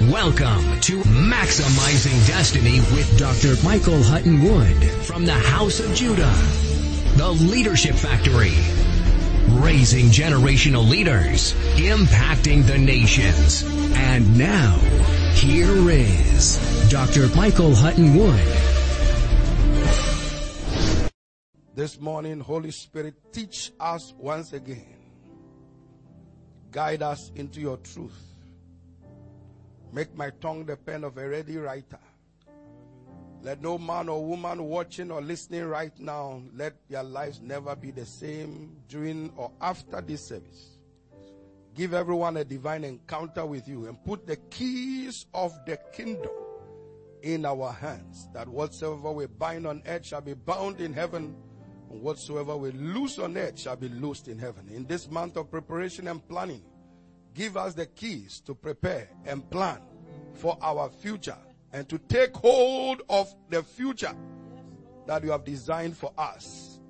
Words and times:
Welcome 0.00 0.80
to 0.80 1.02
Maximizing 1.02 2.26
Destiny 2.26 2.80
with 2.94 3.16
Dr. 3.16 3.54
Michael 3.64 4.02
Hutton 4.02 4.42
Wood 4.42 4.90
from 5.04 5.24
the 5.24 5.32
House 5.32 5.78
of 5.78 5.94
Judah, 5.94 6.34
the 7.16 7.28
Leadership 7.28 7.94
Factory, 7.94 8.52
raising 9.62 10.06
generational 10.06 10.86
leaders, 10.86 11.54
impacting 11.76 12.66
the 12.66 12.76
nations. 12.76 13.62
And 13.94 14.36
now, 14.36 14.76
here 15.34 15.88
is 15.88 16.90
Dr. 16.90 17.28
Michael 17.36 17.74
Hutton 17.74 18.16
Wood. 18.16 18.46
This 21.76 22.00
morning, 22.00 22.40
Holy 22.40 22.72
Spirit, 22.72 23.14
teach 23.32 23.70
us 23.78 24.12
once 24.18 24.52
again. 24.52 24.98
Guide 26.72 27.02
us 27.02 27.30
into 27.36 27.60
your 27.60 27.76
truth 27.76 28.33
Make 29.94 30.16
my 30.16 30.30
tongue 30.40 30.64
the 30.64 30.76
pen 30.76 31.04
of 31.04 31.16
a 31.18 31.28
ready 31.28 31.56
writer. 31.56 32.00
Let 33.42 33.62
no 33.62 33.78
man 33.78 34.08
or 34.08 34.26
woman 34.26 34.64
watching 34.64 35.12
or 35.12 35.20
listening 35.20 35.66
right 35.66 35.96
now, 36.00 36.42
let 36.52 36.74
their 36.88 37.04
lives 37.04 37.40
never 37.40 37.76
be 37.76 37.92
the 37.92 38.04
same 38.04 38.76
during 38.88 39.30
or 39.36 39.52
after 39.60 40.00
this 40.00 40.26
service. 40.26 40.78
Give 41.76 41.94
everyone 41.94 42.36
a 42.38 42.44
divine 42.44 42.82
encounter 42.82 43.46
with 43.46 43.68
you 43.68 43.86
and 43.86 44.02
put 44.04 44.26
the 44.26 44.36
keys 44.36 45.26
of 45.32 45.52
the 45.64 45.78
kingdom 45.92 46.32
in 47.22 47.46
our 47.46 47.70
hands 47.70 48.28
that 48.34 48.48
whatsoever 48.48 49.12
we 49.12 49.26
bind 49.26 49.64
on 49.64 49.80
earth 49.86 50.06
shall 50.06 50.20
be 50.22 50.34
bound 50.34 50.80
in 50.80 50.92
heaven 50.92 51.36
and 51.90 52.02
whatsoever 52.02 52.56
we 52.56 52.72
loose 52.72 53.20
on 53.20 53.36
earth 53.36 53.60
shall 53.60 53.76
be 53.76 53.88
loosed 53.88 54.26
in 54.26 54.40
heaven. 54.40 54.68
In 54.70 54.86
this 54.86 55.08
month 55.08 55.36
of 55.36 55.52
preparation 55.52 56.08
and 56.08 56.26
planning, 56.28 56.62
give 57.34 57.56
us 57.56 57.74
the 57.74 57.86
keys 57.86 58.40
to 58.46 58.54
prepare 58.54 59.08
and 59.26 59.48
plan 59.50 59.80
for 60.34 60.56
our 60.62 60.88
future 60.88 61.36
and 61.72 61.88
to 61.88 61.98
take 61.98 62.34
hold 62.36 63.02
of 63.08 63.34
the 63.50 63.62
future 63.62 64.14
that 65.06 65.22
you 65.24 65.30
have 65.30 65.44
designed 65.44 65.96
for 65.96 66.12
us. 66.16 66.80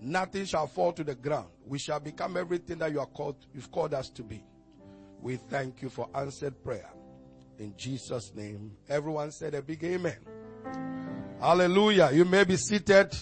Nothing 0.00 0.46
shall 0.46 0.66
fall 0.66 0.92
to 0.94 1.04
the 1.04 1.14
ground. 1.14 1.48
We 1.64 1.78
shall 1.78 2.00
become 2.00 2.36
everything 2.36 2.78
that 2.78 2.90
you 2.90 3.00
are 3.00 3.06
called, 3.06 3.36
you've 3.54 3.70
called 3.70 3.94
us 3.94 4.08
to 4.10 4.22
be. 4.22 4.42
We 5.20 5.36
thank 5.36 5.82
you 5.82 5.88
for 5.88 6.08
answered 6.14 6.62
prayer. 6.64 6.90
In 7.58 7.74
Jesus' 7.76 8.34
name. 8.34 8.72
Everyone 8.88 9.30
said 9.30 9.54
a 9.54 9.62
big 9.62 9.84
amen. 9.84 10.16
Hallelujah. 11.40 12.10
You 12.12 12.24
may 12.24 12.42
be 12.44 12.56
seated. 12.56 13.16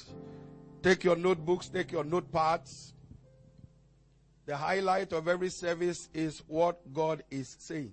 Take 0.83 1.05
your 1.05 1.17
notebooks, 1.17 1.69
take 1.69 1.93
your 1.93 2.05
notepads. 2.05 2.93
The 4.47 4.57
highlight 4.57 5.13
of 5.13 5.29
every 5.29 5.51
service 5.51 6.09
is 6.13 6.43
what 6.47 6.93
God 6.93 7.23
is 7.31 7.57
saying. 7.59 7.93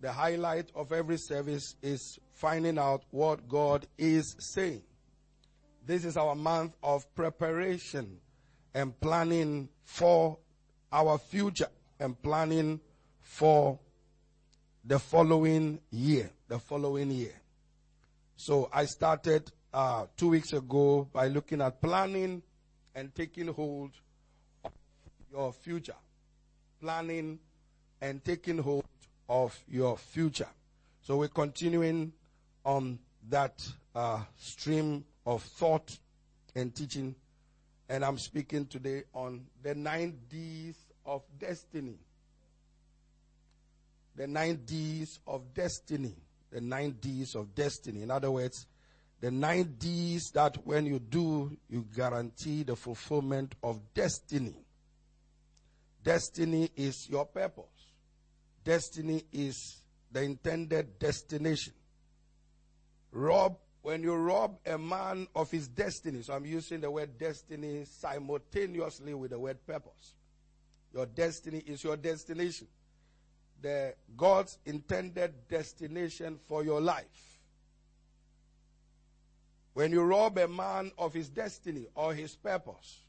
The 0.00 0.12
highlight 0.12 0.70
of 0.74 0.92
every 0.92 1.18
service 1.18 1.76
is 1.82 2.18
finding 2.32 2.78
out 2.78 3.04
what 3.10 3.48
God 3.48 3.86
is 3.98 4.34
saying. 4.38 4.82
This 5.86 6.04
is 6.04 6.16
our 6.16 6.34
month 6.34 6.74
of 6.82 7.12
preparation 7.14 8.18
and 8.74 8.98
planning 9.00 9.68
for 9.84 10.38
our 10.92 11.18
future 11.18 11.68
and 11.98 12.20
planning 12.22 12.80
for 13.20 13.78
the 14.84 14.98
following 14.98 15.80
year, 15.90 16.30
the 16.48 16.58
following 16.58 17.10
year. 17.10 17.34
So 18.36 18.70
I 18.72 18.86
started 18.86 19.50
uh, 19.72 20.06
two 20.16 20.30
weeks 20.30 20.52
ago 20.52 21.08
by 21.12 21.28
looking 21.28 21.60
at 21.60 21.80
planning 21.80 22.42
and 22.94 23.14
taking 23.14 23.48
hold 23.48 23.90
your 25.30 25.52
future. 25.52 25.94
Planning 26.80 27.38
and 28.00 28.24
taking 28.24 28.58
hold 28.58 28.84
of 29.28 29.58
your 29.68 29.96
future. 29.96 30.48
So 31.02 31.18
we're 31.18 31.28
continuing 31.28 32.12
on 32.64 32.98
that 33.28 33.60
uh, 33.94 34.22
stream 34.38 35.04
of 35.26 35.42
thought 35.42 35.98
and 36.54 36.74
teaching. 36.74 37.14
And 37.88 38.04
I'm 38.04 38.18
speaking 38.18 38.66
today 38.66 39.04
on 39.14 39.46
the 39.62 39.74
nine 39.74 40.18
D's 40.28 40.76
of 41.04 41.22
destiny. 41.38 41.98
The 44.16 44.26
nine 44.26 44.60
D's 44.64 45.18
of 45.26 45.54
destiny. 45.54 46.14
The 46.50 46.60
nine 46.60 46.96
D's 47.00 47.34
of 47.34 47.54
destiny. 47.54 48.02
In 48.02 48.10
other 48.10 48.30
words, 48.30 48.66
the 49.20 49.30
nine 49.30 49.74
D's 49.78 50.30
that 50.34 50.66
when 50.66 50.86
you 50.86 50.98
do, 50.98 51.56
you 51.68 51.86
guarantee 51.94 52.62
the 52.62 52.76
fulfillment 52.76 53.54
of 53.62 53.80
destiny. 53.94 54.54
Destiny 56.02 56.70
is 56.76 57.08
your 57.08 57.26
purpose. 57.26 57.64
Destiny 58.64 59.24
is 59.32 59.82
the 60.10 60.22
intended 60.22 60.98
destination. 60.98 61.72
Rob, 63.12 63.56
when 63.82 64.02
you 64.02 64.14
rob 64.14 64.58
a 64.66 64.76
man 64.78 65.26
of 65.34 65.50
his 65.50 65.68
destiny, 65.68 66.22
so 66.22 66.34
I'm 66.34 66.44
using 66.44 66.80
the 66.80 66.90
word 66.90 67.18
destiny 67.18 67.84
simultaneously 67.84 69.14
with 69.14 69.30
the 69.30 69.38
word 69.38 69.58
purpose. 69.66 70.14
Your 70.92 71.06
destiny 71.06 71.62
is 71.66 71.82
your 71.82 71.96
destination. 71.96 72.66
The 73.62 73.94
God's 74.16 74.58
intended 74.64 75.48
destination 75.48 76.38
for 76.46 76.64
your 76.64 76.80
life. 76.80 77.38
When 79.74 79.92
you 79.92 80.02
rob 80.02 80.36
a 80.38 80.48
man 80.48 80.90
of 80.98 81.14
his 81.14 81.28
destiny 81.28 81.86
or 81.94 82.12
his 82.12 82.34
purpose, 82.34 83.04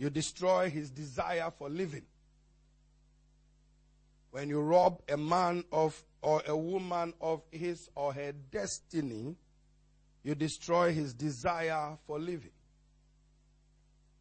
you 0.00 0.08
destroy 0.08 0.70
his 0.70 0.88
desire 0.90 1.52
for 1.58 1.68
living. 1.68 2.06
When 4.30 4.48
you 4.48 4.62
rob 4.62 5.02
a 5.10 5.18
man 5.18 5.62
of 5.70 6.02
or 6.22 6.42
a 6.46 6.56
woman 6.56 7.12
of 7.20 7.42
his 7.50 7.90
or 7.94 8.14
her 8.14 8.32
destiny, 8.32 9.36
you 10.22 10.34
destroy 10.34 10.94
his 10.94 11.12
desire 11.12 11.98
for 12.06 12.18
living. 12.18 12.52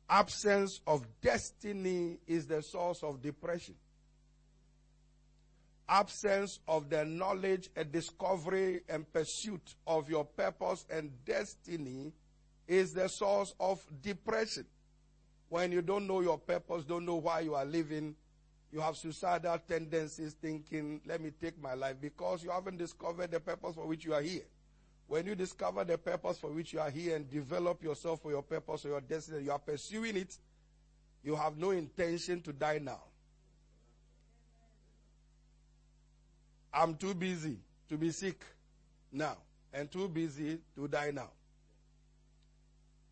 Absence 0.09 0.81
of 0.85 1.07
destiny 1.21 2.17
is 2.27 2.45
the 2.45 2.61
source 2.61 3.01
of 3.01 3.21
depression. 3.21 3.75
Absence 5.87 6.59
of 6.67 6.89
the 6.89 7.05
knowledge 7.05 7.69
and 7.77 7.89
discovery 7.89 8.81
and 8.89 9.09
pursuit 9.13 9.75
of 9.87 10.09
your 10.09 10.25
purpose 10.25 10.85
and 10.89 11.09
destiny 11.23 12.11
is 12.67 12.91
the 12.91 13.07
source 13.07 13.53
of 13.61 13.79
depression. 14.01 14.65
When 15.49 15.71
you 15.71 15.81
don't 15.81 16.07
know 16.07 16.21
your 16.21 16.37
purpose, 16.37 16.83
don't 16.83 17.05
know 17.05 17.15
why 17.15 17.41
you 17.41 17.55
are 17.55 17.65
living, 17.65 18.15
you 18.71 18.79
have 18.81 18.95
suicidal 18.95 19.57
tendencies 19.67 20.33
thinking, 20.33 21.01
let 21.05 21.21
me 21.21 21.31
take 21.41 21.59
my 21.61 21.73
life 21.73 21.95
because 21.99 22.43
you 22.43 22.51
haven't 22.51 22.77
discovered 22.77 23.31
the 23.31 23.39
purpose 23.39 23.75
for 23.75 23.87
which 23.87 24.05
you 24.05 24.13
are 24.13 24.21
here. 24.21 24.43
When 25.07 25.25
you 25.25 25.33
discover 25.33 25.83
the 25.83 25.97
purpose 25.97 26.37
for 26.37 26.51
which 26.51 26.71
you 26.71 26.79
are 26.79 26.91
here 26.91 27.15
and 27.15 27.27
develop 27.27 27.83
yourself 27.83 28.21
for 28.21 28.29
your 28.29 28.43
purpose 28.43 28.85
or 28.85 28.89
your 28.89 29.01
destiny, 29.01 29.45
you 29.45 29.51
are 29.51 29.57
pursuing 29.57 30.15
it, 30.17 30.37
you 31.23 31.35
have 31.35 31.57
no 31.57 31.71
intention 31.71 32.41
to 32.41 32.53
die 32.53 32.79
now. 32.79 33.01
I'm 36.71 36.93
too 36.93 37.15
busy 37.15 37.57
to 37.89 37.97
be 37.97 38.11
sick 38.11 38.45
now 39.11 39.37
and 39.73 39.91
too 39.91 40.07
busy 40.07 40.59
to 40.75 40.87
die 40.87 41.09
now. 41.11 41.31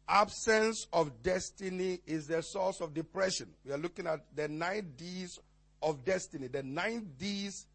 Absence 0.07 0.87
of 0.93 1.21
destiny 1.21 1.99
is 2.05 2.27
the 2.27 2.41
source 2.41 2.79
of 2.79 2.93
depression. 2.93 3.49
We 3.65 3.73
are 3.73 3.77
looking 3.77 4.07
at 4.07 4.21
the 4.33 4.47
nine 4.47 4.93
D's 4.95 5.39
of 5.81 6.05
destiny. 6.05 6.47
The 6.47 6.63
nine 6.63 7.11
D's 7.17 7.65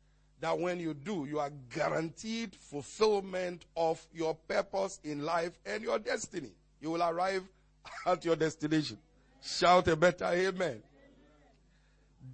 that 0.41 0.59
when 0.59 0.81
you 0.81 0.95
do, 0.95 1.27
you 1.29 1.39
are 1.39 1.51
guaranteed 1.71 2.57
fulfillment 2.57 3.65
of 3.77 4.05
your 4.13 4.35
purpose 4.35 4.99
in 5.05 5.25
life 5.25 5.53
and 5.65 5.83
your 5.83 5.99
destiny. 5.99 6.51
You 6.81 6.91
will 6.91 7.03
arrive 7.03 7.45
at 8.07 8.25
your 8.25 8.37
destination. 8.37 8.99
Shout 9.43 9.89
a 9.89 9.97
better 9.97 10.25
amen. 10.25 10.83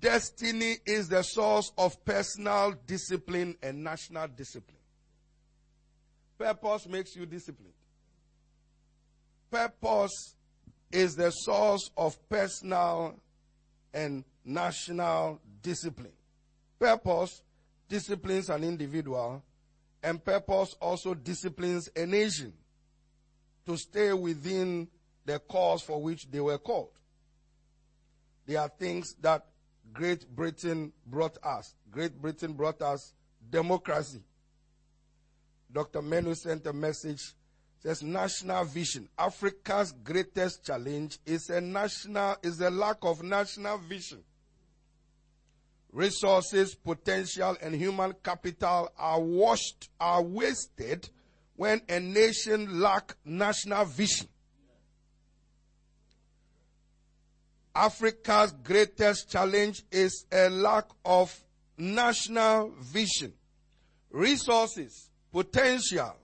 Destiny 0.01 0.77
is 0.87 1.09
the 1.09 1.23
source 1.23 1.73
of 1.77 2.05
personal 2.05 2.75
discipline 2.87 3.57
and 3.63 3.83
national 3.83 4.29
discipline. 4.29 4.77
Purpose 6.39 6.87
makes 6.87 7.17
you 7.17 7.27
disciplined. 7.27 7.73
Purpose 9.51 10.35
is 10.91 11.17
the 11.17 11.31
source 11.31 11.91
of 11.97 12.17
personal 12.29 13.15
and 13.93 14.25
national 14.45 15.41
discipline. 15.63 16.13
Purpose 16.79 17.43
disciplines 17.89 18.51
an 18.51 18.65
individual 18.65 19.43
and 20.03 20.25
purpose 20.25 20.75
also 20.81 21.15
disciplines 21.15 21.89
a 21.97 22.07
nation 22.07 22.53
to 23.67 23.77
stay 23.77 24.13
within 24.13 24.89
the 25.25 25.39
cause 25.41 25.83
for 25.83 26.01
which 26.01 26.31
they 26.31 26.41
were 26.41 26.59
called. 26.59 26.91
There 28.47 28.61
are 28.61 28.69
things 28.69 29.15
that 29.21 29.45
Great 29.93 30.29
Britain 30.35 30.93
brought 31.07 31.37
us. 31.43 31.75
Great 31.91 32.21
Britain 32.21 32.53
brought 32.53 32.81
us 32.81 33.13
democracy. 33.51 34.23
Dr. 35.71 36.01
Menu 36.01 36.35
sent 36.35 36.67
a 36.67 36.73
message 36.73 37.35
says 37.81 38.03
national 38.03 38.65
vision. 38.65 39.09
Africa's 39.19 39.93
greatest 40.05 40.65
challenge 40.65 41.19
is 41.25 41.49
a 41.51 41.61
national 41.61 42.37
is 42.43 42.61
a 42.61 42.71
lack 42.71 42.99
of 43.03 43.23
national 43.23 43.79
vision. 43.79 44.23
Resources, 45.93 46.75
potential, 46.75 47.57
and 47.63 47.75
human 47.75 48.13
capital 48.23 48.91
are 48.99 49.21
washed, 49.21 49.89
are 49.99 50.23
wasted 50.23 51.09
when 51.57 51.81
a 51.89 51.99
nation 51.99 52.81
lack 52.81 53.17
national 53.25 53.85
vision. 53.87 54.29
Africa's 57.75 58.53
greatest 58.65 59.31
challenge 59.31 59.83
is 59.91 60.27
a 60.33 60.51
lack 60.51 60.87
of 61.05 61.35
national 61.79 62.73
vision. 62.81 63.33
Resources, 64.11 65.11
potential, 65.33 66.17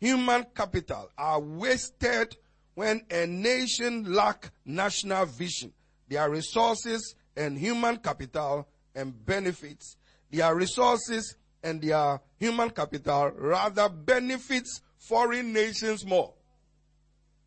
human 0.00 0.46
capital 0.54 1.10
are 1.16 1.38
wasted 1.40 2.36
when 2.74 3.02
a 3.10 3.26
nation 3.26 4.12
lack 4.12 4.50
national 4.64 5.26
vision. 5.26 5.72
Their 6.08 6.30
resources 6.30 7.14
and 7.36 7.56
human 7.56 7.98
capital 7.98 8.66
and 8.94 9.24
benefits. 9.24 9.96
Their 10.30 10.54
resources 10.54 11.36
and 11.62 11.80
their 11.80 12.20
human 12.38 12.70
capital 12.70 13.30
rather 13.36 13.88
benefits 13.88 14.80
foreign 14.98 15.52
nations 15.52 16.04
more 16.04 16.32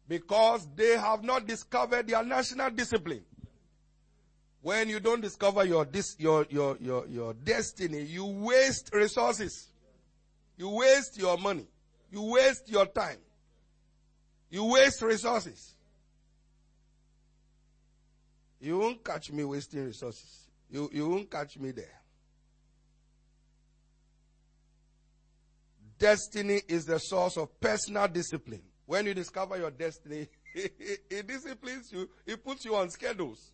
because 0.08 0.68
they 0.76 0.98
have 0.98 1.24
not 1.24 1.48
discovered 1.48 2.08
their 2.08 2.24
national 2.24 2.70
discipline. 2.72 3.24
When 4.62 4.88
you 4.88 5.00
don't 5.00 5.22
discover 5.22 5.66
your, 5.66 5.84
dis, 5.86 6.16
your, 6.20 6.46
your, 6.50 6.78
your, 6.80 7.06
your 7.08 7.34
destiny, 7.34 8.04
you 8.04 8.26
waste 8.26 8.92
resources. 8.94 9.68
You 10.58 10.70
waste 10.70 11.18
your 11.18 11.38
money. 11.38 11.68
You 12.14 12.22
waste 12.22 12.70
your 12.70 12.86
time. 12.86 13.18
You 14.52 14.66
waste 14.66 15.02
resources. 15.02 15.74
You 18.62 18.78
won't 18.78 19.04
catch 19.04 19.32
me 19.32 19.44
wasting 19.44 19.84
resources. 19.84 20.48
You, 20.70 20.92
you 20.94 21.10
won't 21.10 21.32
catch 21.32 21.58
me 21.58 21.72
there. 21.72 22.00
Destiny 25.98 26.62
is 26.68 26.86
the 26.86 27.00
source 27.00 27.36
of 27.36 27.60
personal 27.60 28.08
discipline. 28.08 28.62
When 28.86 29.08
you 29.08 29.16
discover 29.16 29.58
your 29.58 29.72
destiny, 29.72 30.28
it 30.54 31.26
disciplines 31.26 31.92
you, 31.92 32.08
it 32.28 32.46
puts 32.46 32.64
you 32.64 32.76
on 32.76 32.92
schedules. 32.92 33.54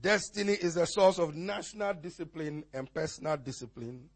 Destiny 0.00 0.52
is 0.52 0.76
a 0.76 0.86
source 0.86 1.18
of 1.18 1.34
national 1.34 1.94
discipline 1.94 2.62
and 2.72 2.94
personal 2.94 3.36
discipline. 3.36 4.08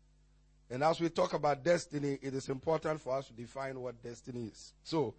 And 0.71 0.85
as 0.85 1.01
we 1.01 1.09
talk 1.09 1.33
about 1.33 1.65
destiny, 1.65 2.19
it 2.23 2.35
is 2.35 2.49
important 2.49 3.01
for 3.01 3.17
us 3.17 3.27
to 3.27 3.33
define 3.33 3.81
what 3.81 4.03
destiny 4.03 4.51
is. 4.53 4.73
So, 4.85 5.15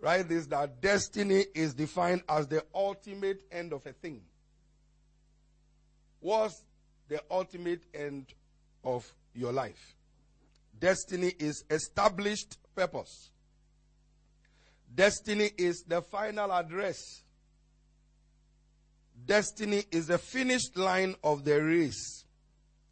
write 0.00 0.28
this 0.28 0.46
that 0.46 0.80
destiny 0.80 1.44
is 1.54 1.74
defined 1.74 2.22
as 2.28 2.46
the 2.46 2.64
ultimate 2.74 3.42
end 3.52 3.72
of 3.72 3.84
a 3.86 3.92
thing. 3.92 4.22
What's 6.20 6.62
the 7.08 7.22
ultimate 7.30 7.82
end 7.94 8.26
of 8.82 9.12
your 9.34 9.52
life? 9.52 9.94
Destiny 10.78 11.32
is 11.38 11.64
established 11.70 12.56
purpose. 12.74 13.30
Destiny 14.94 15.50
is 15.58 15.82
the 15.82 16.00
final 16.00 16.52
address 16.52 17.22
Destiny 19.24 19.84
is 19.90 20.08
the 20.08 20.18
finished 20.18 20.76
line 20.76 21.14
of 21.24 21.44
the 21.44 21.62
race. 21.62 22.24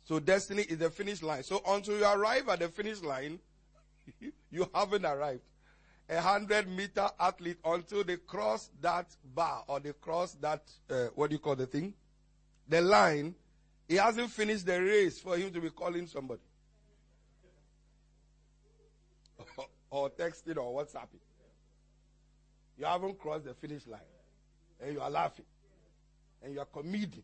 So 0.05 0.21
destiny 0.21 0.63
is 0.63 0.79
the 0.79 0.91
finish 0.91 1.23
line. 1.23 1.43
So 1.43 1.63
until 1.67 1.99
you 1.99 2.05
arrive 2.05 2.49
at 2.49 2.61
the 2.61 2.69
finish 2.69 3.03
line, 3.03 3.39
you 4.51 4.69
haven't 4.75 5.05
arrived. 5.05 5.43
A 6.11 6.21
hundred 6.21 6.69
meter 6.69 7.09
athlete 7.19 7.57
until 7.65 8.05
they 8.05 8.19
cross 8.19 8.71
that 8.83 9.07
bar 9.35 9.65
or 9.67 9.81
they 9.81 9.95
cross 9.95 10.35
that, 10.35 10.63
uh, 10.91 11.07
what 11.15 11.31
do 11.31 11.35
you 11.35 11.39
call 11.39 11.57
the 11.57 11.67
thing? 11.67 11.95
The 12.69 12.83
line, 12.83 13.35
he 13.89 13.97
hasn't 13.97 14.31
finished 14.31 14.67
the 14.67 14.83
race 14.83 15.19
for 15.19 15.39
him 15.39 15.51
to 15.53 15.61
be 15.61 15.71
calling 15.71 16.07
somebody. 16.07 16.43
or 19.91 20.11
texting 20.11 20.59
or 20.59 20.85
WhatsApping. 20.85 21.21
You 22.77 22.85
haven't 22.85 23.19
crossed 23.19 23.45
the 23.47 23.55
finish 23.55 23.87
line. 23.87 24.01
And 24.83 24.93
you 24.93 25.01
are 25.01 25.11
laughing 25.11 25.47
and 26.43 26.53
you 26.53 26.61
are 26.61 26.67
committing 26.67 27.23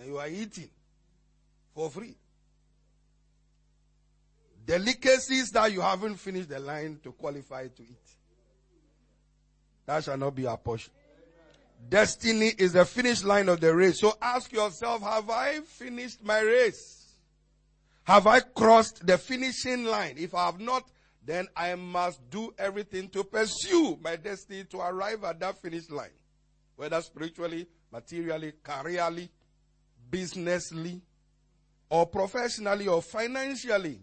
and 0.00 0.08
you 0.08 0.18
are 0.18 0.28
eating 0.28 0.70
for 1.74 1.90
free. 1.90 2.16
Delicacies 4.64 5.50
that 5.50 5.70
you 5.72 5.82
haven't 5.82 6.16
finished 6.16 6.48
the 6.48 6.58
line 6.58 6.98
to 7.02 7.12
qualify 7.12 7.68
to 7.68 7.82
eat. 7.82 8.16
That 9.84 10.02
shall 10.04 10.16
not 10.16 10.34
be 10.34 10.46
our 10.46 10.56
portion. 10.56 10.92
Destiny 11.88 12.52
is 12.58 12.72
the 12.72 12.84
finish 12.84 13.24
line 13.24 13.48
of 13.48 13.60
the 13.60 13.74
race. 13.74 14.00
So 14.00 14.16
ask 14.20 14.52
yourself, 14.52 15.02
have 15.02 15.28
I 15.28 15.60
finished 15.60 16.22
my 16.24 16.40
race? 16.40 17.14
Have 18.04 18.26
I 18.26 18.40
crossed 18.40 19.06
the 19.06 19.18
finishing 19.18 19.84
line? 19.84 20.16
If 20.18 20.34
I 20.34 20.46
have 20.46 20.60
not, 20.60 20.88
then 21.24 21.46
I 21.56 21.74
must 21.74 22.28
do 22.30 22.54
everything 22.58 23.08
to 23.10 23.24
pursue 23.24 23.98
my 24.02 24.16
destiny 24.16 24.64
to 24.64 24.78
arrive 24.78 25.24
at 25.24 25.40
that 25.40 25.58
finish 25.58 25.90
line 25.90 26.10
whether 26.80 27.02
spiritually, 27.02 27.66
materially, 27.92 28.54
careerly, 28.64 29.28
businessly, 30.10 31.02
or 31.88 32.06
professionally 32.06 32.88
or 32.88 33.02
financially. 33.02 34.00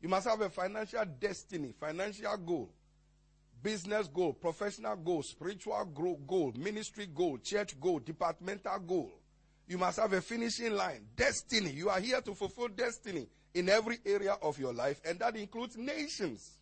You 0.00 0.08
must 0.08 0.28
have 0.28 0.40
a 0.40 0.50
financial 0.50 1.04
destiny, 1.18 1.74
financial 1.78 2.36
goal, 2.38 2.70
business 3.62 4.08
goal, 4.08 4.32
professional 4.32 4.96
goal, 4.96 5.22
spiritual 5.22 5.84
goal, 6.26 6.52
ministry 6.56 7.06
goal, 7.06 7.38
church 7.38 7.78
goal, 7.80 7.98
departmental 7.98 8.78
goal. 8.80 9.12
You 9.68 9.78
must 9.78 9.98
have 9.98 10.12
a 10.12 10.20
finishing 10.20 10.72
line, 10.72 11.06
destiny. 11.16 11.70
You 11.70 11.88
are 11.88 12.00
here 12.00 12.20
to 12.20 12.34
fulfill 12.34 12.68
destiny 12.68 13.26
in 13.54 13.68
every 13.68 13.98
area 14.06 14.36
of 14.42 14.58
your 14.58 14.72
life, 14.72 15.00
and 15.04 15.18
that 15.18 15.34
includes 15.36 15.76
nations. 15.76 16.58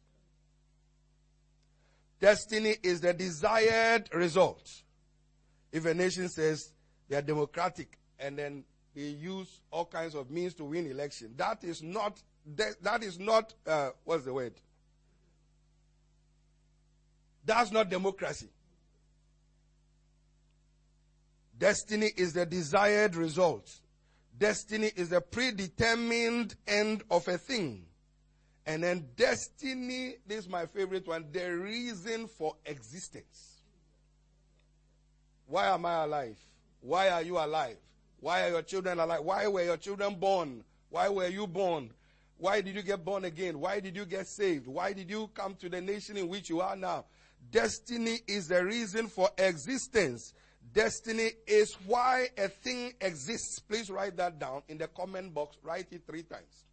Destiny 2.21 2.77
is 2.83 3.01
the 3.01 3.13
desired 3.13 4.09
result 4.15 4.67
if 5.71 5.85
a 5.85 5.93
nation 5.93 6.29
says 6.29 6.73
they 7.09 7.17
are 7.17 7.23
democratic 7.23 7.99
and 8.25 8.39
then 8.39 8.65
they 8.95 9.03
use 9.03 9.61
all 9.71 9.85
kinds 9.85 10.15
of 10.15 10.31
means 10.31 10.55
to 10.55 10.65
win 10.65 10.91
election, 10.91 11.35
that 11.37 11.63
is 11.63 11.83
not 11.83 12.23
that 12.83 13.03
is 13.03 13.19
not 13.19 13.55
uh, 13.67 13.91
what's 14.05 14.25
the 14.25 14.33
word? 14.33 14.55
That's 17.45 17.71
not 17.71 17.91
democracy. 17.91 18.49
Destiny 21.59 22.11
is 22.17 22.33
the 22.33 22.47
desired 22.47 23.15
result. 23.15 23.71
Destiny 24.37 24.91
is 24.97 25.11
the 25.11 25.21
predetermined 25.21 26.55
end 26.67 27.05
of 27.11 27.29
a 27.29 27.39
thing. 27.39 27.85
And 28.67 28.83
then 28.83 29.09
destiny, 29.17 30.17
this 30.27 30.41
is 30.41 30.49
my 30.49 30.67
favorite 30.67 31.07
one, 31.07 31.27
the 31.31 31.53
reason 31.53 32.27
for 32.27 32.57
existence. 32.65 33.61
Why 35.47 35.67
am 35.69 35.85
I 35.85 36.05
alive? 36.05 36.39
Why 36.81 37.11
are 37.11 37.23
you 37.23 37.39
alive? 37.39 37.77
Why 38.25 38.47
are 38.47 38.49
your 38.53 38.63
children 38.63 38.99
alive? 39.01 39.23
Why 39.23 39.47
were 39.49 39.63
your 39.63 39.77
children 39.77 40.15
born? 40.15 40.65
Why 40.89 41.11
were 41.11 41.29
you 41.29 41.47
born? 41.47 41.91
Why 42.39 42.63
did 42.63 42.75
you 42.75 42.81
get 42.81 43.05
born 43.05 43.27
again? 43.27 43.61
Why 43.61 43.81
did 43.81 43.95
you 43.95 44.07
get 44.07 44.27
saved? 44.27 44.67
Why 44.67 44.95
did 44.95 45.11
you 45.11 45.29
come 45.35 45.57
to 45.57 45.69
the 45.69 45.83
nation 45.83 46.17
in 46.17 46.29
which 46.29 46.49
you 46.49 46.63
are 46.63 46.75
now? 46.75 47.05
Destiny 47.51 48.21
is 48.27 48.49
the 48.49 48.65
reason 48.65 49.09
for 49.09 49.29
existence. 49.37 50.33
Destiny 50.73 51.33
is 51.47 51.75
why 51.85 52.29
a 52.39 52.49
thing 52.49 52.95
exists. 52.99 53.59
Please 53.59 53.91
write 53.91 54.17
that 54.17 54.39
down 54.39 54.63
in 54.69 54.79
the 54.79 54.89
comment 54.89 55.35
box. 55.35 55.59
Write 55.63 55.89
it 55.91 56.07
three 56.07 56.23
times. 56.23 56.65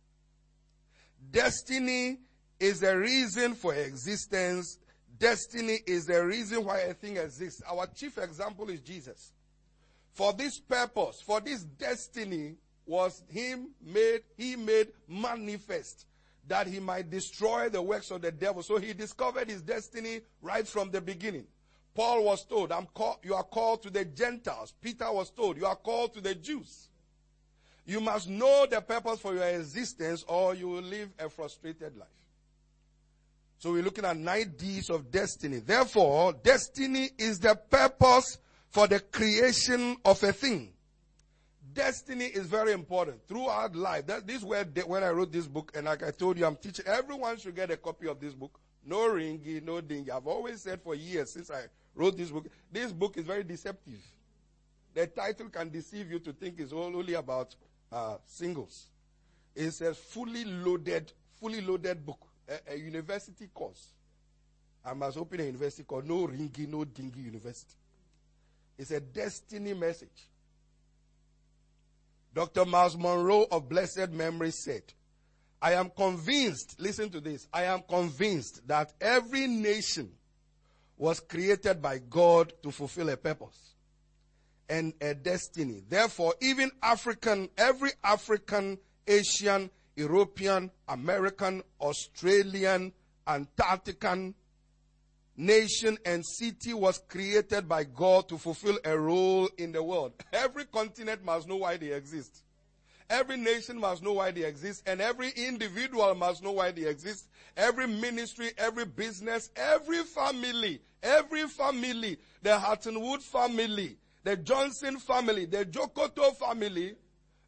Destiny 1.31 2.19
is 2.61 2.79
the 2.79 2.97
reason 2.97 3.55
for 3.55 3.73
existence. 3.75 4.79
Destiny 5.19 5.79
is 5.85 6.05
the 6.05 6.25
reason 6.25 6.63
why 6.63 6.79
a 6.79 6.93
thing 6.93 7.17
exists. 7.17 7.61
Our 7.69 7.87
chief 7.87 8.17
example 8.19 8.69
is 8.69 8.79
Jesus. 8.79 9.33
For 10.13 10.33
this 10.33 10.59
purpose, 10.59 11.21
for 11.21 11.39
this 11.39 11.63
destiny 11.63 12.55
was 12.85 13.23
him 13.29 13.69
made, 13.81 14.21
he 14.37 14.55
made 14.55 14.89
manifest 15.07 16.05
that 16.47 16.67
he 16.67 16.79
might 16.79 17.09
destroy 17.09 17.69
the 17.69 17.81
works 17.81 18.11
of 18.11 18.21
the 18.21 18.31
devil. 18.31 18.61
So 18.63 18.77
he 18.77 18.93
discovered 18.93 19.49
his 19.49 19.61
destiny 19.61 20.21
right 20.41 20.67
from 20.67 20.91
the 20.91 20.99
beginning. 20.99 21.45
Paul 21.93 22.23
was 22.23 22.45
told, 22.45 22.71
I'm 22.71 22.87
called, 22.87 23.17
you 23.23 23.35
are 23.35 23.43
called 23.43 23.83
to 23.83 23.89
the 23.89 24.05
Gentiles. 24.05 24.73
Peter 24.81 25.11
was 25.11 25.29
told, 25.29 25.57
you 25.57 25.65
are 25.65 25.75
called 25.75 26.13
to 26.15 26.21
the 26.21 26.35
Jews. 26.35 26.89
You 27.85 27.99
must 27.99 28.29
know 28.29 28.65
the 28.69 28.81
purpose 28.81 29.19
for 29.19 29.33
your 29.33 29.43
existence 29.43 30.23
or 30.27 30.55
you 30.55 30.67
will 30.67 30.81
live 30.81 31.09
a 31.19 31.29
frustrated 31.29 31.97
life. 31.97 32.07
So 33.57 33.73
we're 33.73 33.83
looking 33.83 34.05
at 34.05 34.17
nine 34.17 34.53
D's 34.57 34.89
of 34.89 35.11
destiny. 35.11 35.59
Therefore, 35.59 36.33
destiny 36.33 37.11
is 37.17 37.39
the 37.39 37.55
purpose 37.55 38.39
for 38.71 38.87
the 38.87 38.99
creation 38.99 39.97
of 40.03 40.23
a 40.23 40.31
thing. 40.33 40.73
Destiny 41.73 42.25
is 42.25 42.47
very 42.47 42.71
important 42.71 43.25
throughout 43.27 43.75
life. 43.75 44.07
That, 44.07 44.27
this 44.27 44.43
where 44.43 44.65
when 44.85 45.03
I 45.03 45.09
wrote 45.09 45.31
this 45.31 45.47
book, 45.47 45.71
and 45.75 45.85
like 45.85 46.03
I 46.03 46.11
told 46.11 46.37
you, 46.37 46.45
I'm 46.45 46.55
teaching 46.55 46.85
everyone 46.87 47.37
should 47.37 47.55
get 47.55 47.71
a 47.71 47.77
copy 47.77 48.07
of 48.07 48.19
this 48.19 48.33
book. 48.33 48.59
No 48.85 49.09
ringy, 49.09 49.61
no 49.63 49.79
dingy. 49.79 50.09
I've 50.09 50.27
always 50.27 50.63
said 50.63 50.81
for 50.81 50.95
years 50.95 51.33
since 51.33 51.51
I 51.51 51.65
wrote 51.95 52.17
this 52.17 52.31
book, 52.31 52.47
this 52.71 52.91
book 52.91 53.17
is 53.17 53.25
very 53.25 53.43
deceptive. 53.43 53.99
The 54.93 55.07
title 55.07 55.49
can 55.49 55.69
deceive 55.69 56.11
you 56.11 56.19
to 56.19 56.33
think 56.33 56.59
it's 56.59 56.73
all 56.73 56.95
only 56.95 57.13
about 57.13 57.55
uh, 57.91 58.17
singles. 58.25 58.87
It's 59.55 59.81
a 59.81 59.93
fully 59.93 60.45
loaded, 60.45 61.11
fully 61.39 61.61
loaded 61.61 62.05
book, 62.05 62.19
a, 62.49 62.73
a 62.73 62.77
university 62.77 63.47
course. 63.53 63.91
I 64.83 64.93
must 64.93 65.17
open 65.17 65.39
a 65.41 65.43
university 65.43 65.83
called 65.83 66.07
No 66.07 66.27
Ringy, 66.27 66.67
No 66.67 66.83
Dingy 66.83 67.21
University. 67.21 67.75
It's 68.81 68.89
a 68.89 68.99
destiny 68.99 69.75
message. 69.75 70.27
Dr. 72.33 72.65
Myles 72.65 72.97
Munroe 72.97 73.45
of 73.51 73.69
blessed 73.69 74.09
memory 74.09 74.49
said, 74.49 74.81
I 75.61 75.73
am 75.73 75.91
convinced, 75.91 76.79
listen 76.79 77.11
to 77.11 77.21
this, 77.21 77.47
I 77.53 77.65
am 77.65 77.83
convinced 77.87 78.67
that 78.67 78.91
every 78.99 79.45
nation 79.45 80.09
was 80.97 81.19
created 81.19 81.79
by 81.79 81.99
God 81.99 82.53
to 82.63 82.71
fulfill 82.71 83.09
a 83.09 83.17
purpose 83.17 83.75
and 84.67 84.93
a 84.99 85.13
destiny. 85.13 85.83
Therefore, 85.87 86.33
even 86.41 86.71
African, 86.81 87.49
every 87.59 87.91
African, 88.03 88.79
Asian, 89.05 89.69
European, 89.95 90.71
American, 90.87 91.61
Australian, 91.79 92.93
Antarctican, 93.27 94.33
nation 95.41 95.97
and 96.05 96.23
city 96.23 96.71
was 96.73 97.01
created 97.09 97.67
by 97.67 97.83
God 97.83 98.29
to 98.29 98.37
fulfill 98.37 98.77
a 98.85 98.97
role 98.97 99.49
in 99.57 99.71
the 99.71 99.81
world. 99.81 100.13
Every 100.31 100.65
continent 100.65 101.25
must 101.25 101.47
know 101.47 101.57
why 101.57 101.77
they 101.77 101.91
exist. 101.91 102.43
Every 103.09 103.37
nation 103.37 103.79
must 103.79 104.03
know 104.03 104.13
why 104.13 104.31
they 104.31 104.43
exist 104.43 104.83
and 104.85 105.01
every 105.01 105.31
individual 105.31 106.13
must 106.15 106.43
know 106.43 106.51
why 106.51 106.71
they 106.71 106.83
exist. 106.83 107.27
Every 107.57 107.87
ministry, 107.87 108.51
every 108.57 108.85
business, 108.85 109.49
every 109.55 110.03
family, 110.03 110.79
every 111.01 111.47
family, 111.47 112.19
the 112.43 112.51
Huttonwood 112.51 113.21
family, 113.21 113.97
the 114.23 114.37
Johnson 114.37 114.97
family, 114.99 115.45
the 115.45 115.65
Jokoto 115.65 116.35
family, 116.37 116.93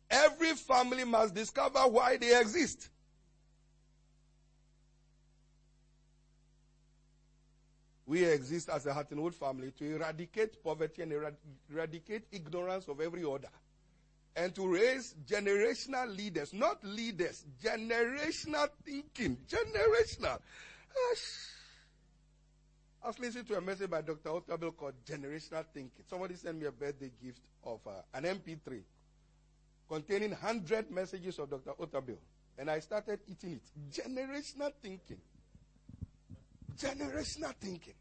every 0.09 0.53
family 0.53 1.05
must 1.05 1.35
discover 1.35 1.79
why 1.81 2.17
they 2.17 2.37
exist. 2.39 2.89
We 8.05 8.25
exist 8.25 8.69
as 8.69 8.85
a 8.85 8.93
Huttonwood 8.93 9.33
family 9.33 9.71
to 9.79 9.95
eradicate 9.95 10.61
poverty 10.63 11.03
and 11.03 11.13
eradicate 11.71 12.23
ignorance 12.31 12.87
of 12.87 12.99
every 12.99 13.23
order. 13.23 13.47
And 14.35 14.53
to 14.55 14.67
raise 14.67 15.13
generational 15.27 16.15
leaders, 16.15 16.53
not 16.53 16.83
leaders, 16.83 17.45
generational 17.63 18.67
thinking, 18.83 19.37
generational. 19.47 20.39
I 23.03 23.07
was 23.07 23.19
listening 23.19 23.45
to 23.45 23.57
a 23.57 23.61
message 23.61 23.89
by 23.89 24.01
Dr. 24.01 24.29
Otabil 24.29 24.75
called 24.75 24.93
Generational 25.05 25.65
Thinking. 25.73 26.03
Somebody 26.09 26.35
sent 26.35 26.57
me 26.57 26.65
a 26.65 26.71
birthday 26.71 27.11
gift 27.21 27.41
of 27.65 27.79
uh, 27.85 27.91
an 28.13 28.23
MP3 28.23 28.81
containing 29.89 30.31
100 30.31 30.89
messages 30.89 31.37
of 31.39 31.49
Dr. 31.49 31.71
Otabil. 31.79 32.17
And 32.57 32.69
I 32.69 32.79
started 32.79 33.19
eating 33.27 33.59
it. 33.59 33.61
Generational 33.91 34.71
thinking. 34.81 35.17
Generational 36.77 37.53
thinking, 37.59 37.93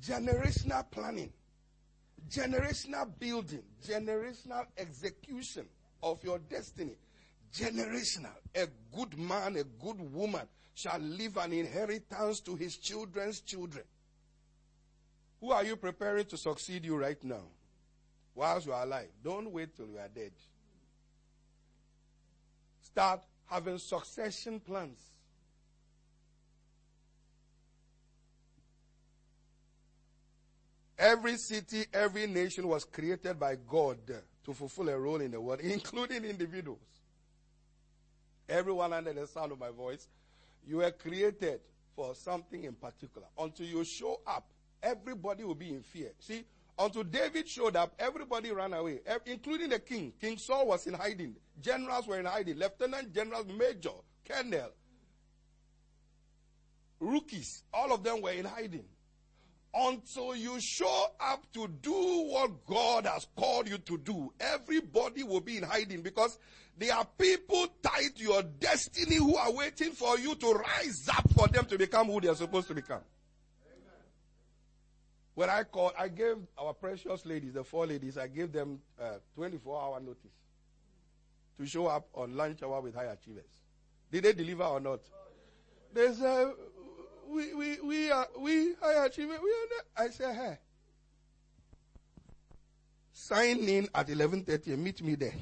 generational 0.00 0.88
planning, 0.90 1.32
generational 2.28 3.08
building, 3.18 3.62
generational 3.84 4.64
execution 4.76 5.66
of 6.02 6.22
your 6.22 6.38
destiny. 6.38 6.96
Generational. 7.52 8.32
A 8.54 8.66
good 8.96 9.18
man, 9.18 9.56
a 9.56 9.64
good 9.64 10.00
woman 10.12 10.46
shall 10.74 10.98
leave 10.98 11.36
an 11.36 11.52
inheritance 11.52 12.40
to 12.40 12.56
his 12.56 12.76
children's 12.78 13.40
children. 13.40 13.84
Who 15.40 15.50
are 15.50 15.64
you 15.64 15.76
preparing 15.76 16.24
to 16.26 16.36
succeed 16.36 16.84
you 16.84 16.96
right 16.96 17.22
now? 17.24 17.42
Whilst 18.34 18.66
you 18.66 18.72
are 18.72 18.84
alive. 18.84 19.08
Don't 19.22 19.50
wait 19.50 19.76
till 19.76 19.88
you 19.88 19.98
are 19.98 20.08
dead. 20.08 20.32
Start 22.80 23.20
having 23.46 23.78
succession 23.78 24.60
plans. 24.60 24.98
Every 31.02 31.36
city, 31.36 31.84
every 31.92 32.28
nation 32.28 32.68
was 32.68 32.84
created 32.84 33.36
by 33.40 33.56
God 33.56 33.98
to 34.44 34.54
fulfill 34.54 34.88
a 34.88 34.96
role 34.96 35.20
in 35.20 35.32
the 35.32 35.40
world, 35.40 35.58
including 35.62 36.24
individuals. 36.24 36.78
Everyone 38.48 38.92
under 38.92 39.12
the 39.12 39.26
sound 39.26 39.50
of 39.50 39.58
my 39.58 39.70
voice, 39.70 40.06
you 40.64 40.76
were 40.76 40.92
created 40.92 41.58
for 41.96 42.14
something 42.14 42.62
in 42.62 42.74
particular. 42.74 43.26
Until 43.36 43.66
you 43.66 43.82
show 43.82 44.20
up, 44.24 44.46
everybody 44.80 45.42
will 45.42 45.56
be 45.56 45.70
in 45.70 45.82
fear. 45.82 46.12
See, 46.20 46.44
until 46.78 47.02
David 47.02 47.48
showed 47.48 47.74
up, 47.74 47.94
everybody 47.98 48.52
ran 48.52 48.72
away, 48.72 49.00
including 49.26 49.70
the 49.70 49.80
king. 49.80 50.12
King 50.20 50.38
Saul 50.38 50.68
was 50.68 50.86
in 50.86 50.94
hiding. 50.94 51.34
Generals 51.60 52.06
were 52.06 52.20
in 52.20 52.26
hiding. 52.26 52.56
Lieutenant 52.58 53.12
generals, 53.12 53.46
major, 53.48 53.90
colonel, 54.24 54.70
rookies, 57.00 57.64
all 57.74 57.92
of 57.92 58.04
them 58.04 58.22
were 58.22 58.30
in 58.30 58.44
hiding 58.44 58.84
until 59.74 60.36
you 60.36 60.60
show 60.60 61.06
up 61.20 61.44
to 61.54 61.68
do 61.68 61.92
what 61.92 62.66
God 62.66 63.06
has 63.06 63.26
called 63.36 63.68
you 63.68 63.78
to 63.78 63.98
do, 63.98 64.32
everybody 64.40 65.22
will 65.22 65.40
be 65.40 65.56
in 65.56 65.62
hiding 65.62 66.02
because 66.02 66.38
there 66.78 66.94
are 66.94 67.06
people 67.18 67.66
tied 67.82 68.16
to 68.16 68.22
your 68.22 68.42
destiny 68.42 69.16
who 69.16 69.36
are 69.36 69.52
waiting 69.52 69.92
for 69.92 70.18
you 70.18 70.34
to 70.34 70.52
rise 70.52 71.08
up 71.16 71.30
for 71.32 71.48
them 71.48 71.64
to 71.66 71.78
become 71.78 72.08
who 72.08 72.20
they 72.20 72.28
are 72.28 72.34
supposed 72.34 72.68
to 72.68 72.74
become. 72.74 73.00
When 75.34 75.48
I 75.48 75.62
called, 75.64 75.92
I 75.98 76.08
gave 76.08 76.36
our 76.58 76.74
precious 76.74 77.24
ladies, 77.24 77.54
the 77.54 77.64
four 77.64 77.86
ladies, 77.86 78.18
I 78.18 78.28
gave 78.28 78.52
them 78.52 78.80
uh, 79.00 79.14
24 79.34 79.82
hour 79.82 80.00
notice 80.00 80.32
to 81.58 81.66
show 81.66 81.86
up 81.86 82.08
on 82.14 82.36
lunch 82.36 82.62
hour 82.62 82.80
with 82.80 82.94
high 82.94 83.06
achievers. 83.06 83.48
Did 84.10 84.24
they 84.24 84.32
deliver 84.34 84.64
or 84.64 84.80
not? 84.80 85.00
They 85.94 86.12
said, 86.12 86.48
we, 87.32 87.54
we, 87.54 87.80
we 87.80 88.10
are, 88.10 88.28
we, 88.38 88.74
high 88.80 89.06
achievement, 89.06 89.40
we 89.42 89.50
are 89.50 89.66
not. 89.70 90.06
I 90.06 90.10
said, 90.10 90.34
hey, 90.34 90.58
sign 93.12 93.58
in 93.68 93.88
at 93.94 94.08
11.30 94.08 94.66
and 94.68 94.84
meet 94.84 95.02
me 95.02 95.14
there. 95.14 95.34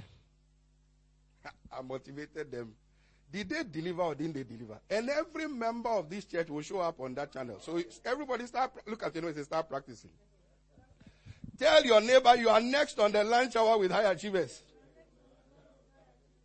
I 1.76 1.82
motivated 1.82 2.50
them. 2.50 2.74
Did 3.32 3.48
they 3.48 3.62
deliver 3.62 4.02
or 4.02 4.14
didn't 4.14 4.34
they 4.34 4.42
deliver? 4.42 4.78
And 4.88 5.08
every 5.08 5.48
member 5.48 5.90
of 5.90 6.10
this 6.10 6.24
church 6.24 6.48
will 6.48 6.62
show 6.62 6.80
up 6.80 6.98
on 7.00 7.14
that 7.14 7.32
channel. 7.32 7.58
So 7.60 7.80
everybody 8.04 8.46
start, 8.46 8.72
look 8.86 9.02
at 9.04 9.14
you 9.14 9.22
know, 9.22 9.32
start 9.42 9.68
practicing. 9.68 10.10
Tell 11.58 11.84
your 11.84 12.00
neighbor 12.00 12.34
you 12.36 12.48
are 12.48 12.60
next 12.60 12.98
on 12.98 13.12
the 13.12 13.22
lunch 13.22 13.54
hour 13.54 13.78
with 13.78 13.90
high 13.90 14.10
achievers. 14.10 14.62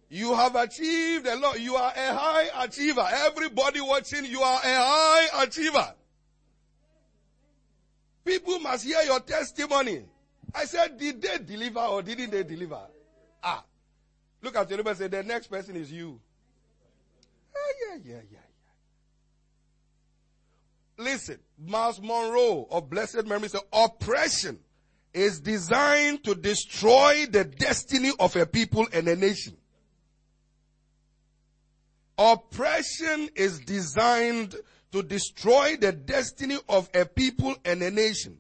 You 0.10 0.36
have 0.36 0.56
achieved 0.56 1.28
a 1.28 1.36
lot. 1.36 1.60
You 1.60 1.76
are 1.76 1.92
a 1.92 2.14
high 2.14 2.64
achiever. 2.64 3.08
Everybody 3.12 3.82
watching, 3.82 4.26
you 4.26 4.42
are 4.42 4.60
a 4.60 4.76
high 4.78 5.44
achiever. 5.44 5.94
People 8.24 8.60
must 8.60 8.86
hear 8.86 9.02
your 9.04 9.20
testimony. 9.20 10.04
I 10.54 10.66
said, 10.66 10.98
did 10.98 11.22
they 11.22 11.38
deliver 11.40 11.80
or 11.80 12.02
didn't 12.02 12.32
they 12.32 12.44
deliver? 12.44 12.80
Ah. 13.44 13.64
Look 14.42 14.56
at 14.56 14.70
your 14.70 14.88
and 14.88 14.98
say, 14.98 15.08
the 15.08 15.24
next 15.24 15.48
person 15.48 15.76
is 15.76 15.92
you. 15.92 16.20
Ah, 17.56 17.74
yeah, 17.82 17.98
yeah, 18.04 18.22
yeah, 18.32 18.40
yeah. 20.98 21.04
Listen, 21.04 21.40
Myles 21.58 22.00
Munroe 22.00 22.68
of 22.70 22.90
blessed 22.90 23.26
memory 23.26 23.50
said, 23.50 23.62
oppression 23.74 24.60
is 25.14 25.40
designed 25.40 26.24
to 26.24 26.36
destroy 26.36 27.26
the 27.30 27.44
destiny 27.44 28.12
of 28.20 28.36
a 28.36 28.46
people 28.46 28.86
and 28.94 29.08
a 29.08 29.16
nation. 29.16 29.58
Oppression 32.18 33.30
is 33.36 33.60
designed 33.60 34.56
to 34.92 35.04
destroy 35.04 35.76
the 35.76 35.92
destiny 35.92 36.58
of 36.70 36.90
a 36.94 37.06
people 37.06 37.56
and 37.66 37.82
a 37.82 37.92
nation. 37.92 38.40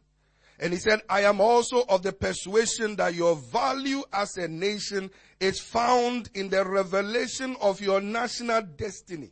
And 0.59 0.71
he 0.71 0.79
said, 0.79 1.01
I 1.09 1.21
am 1.21 1.41
also 1.41 1.83
of 1.89 2.01
the 2.01 2.13
persuasion 2.13 2.95
that 2.95 3.13
your 3.13 3.35
value 3.35 4.03
as 4.13 4.37
a 4.37 4.47
nation 4.47 5.11
is 5.39 5.59
found 5.59 6.29
in 6.33 6.49
the 6.49 6.63
revelation 6.63 7.57
of 7.59 7.81
your 7.81 7.99
national 7.99 8.61
destiny. 8.61 9.31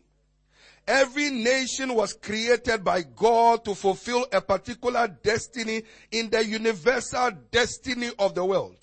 Every 0.86 1.30
nation 1.30 1.94
was 1.96 2.12
created 2.12 2.84
by 2.84 3.04
God 3.04 3.64
to 3.64 3.74
fulfill 3.74 4.28
a 4.34 4.42
particular 4.42 5.08
destiny 5.08 5.84
in 6.12 6.30
the 6.30 6.46
universal 6.46 7.32
destiny 7.52 8.12
of 8.20 8.36
the 8.36 8.44
world. 8.44 8.76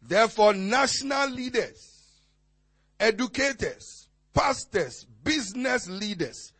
Therefore, 0.00 0.54
national 0.54 1.30
leaders 1.30 1.90
educators, 3.00 3.99
pastors, 4.32 5.06
business 5.22 5.88
leaders, 5.88 6.52